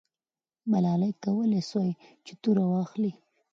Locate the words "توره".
2.41-2.63